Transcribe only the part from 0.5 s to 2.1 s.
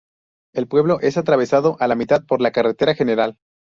El pueblo es atravesado a la